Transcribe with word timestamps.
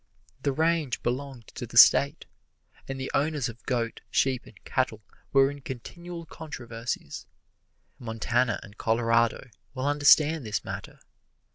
The 0.41 0.51
range 0.51 1.03
belonged 1.03 1.49
to 1.49 1.67
the 1.67 1.77
State, 1.77 2.25
and 2.87 2.99
the 2.99 3.11
owners 3.13 3.49
of 3.49 3.63
goats, 3.67 4.01
sheep 4.09 4.47
and 4.47 4.59
cattle 4.65 5.03
were 5.31 5.51
in 5.51 5.61
continual 5.61 6.25
controversies. 6.25 7.27
Montana 7.99 8.59
and 8.63 8.79
Colorado 8.79 9.51
will 9.75 9.85
understand 9.85 10.43
this 10.43 10.65
matter. 10.65 11.01